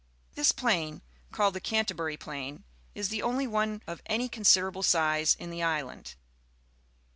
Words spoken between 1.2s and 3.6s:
called the Cnnterhurjj Plain, is the only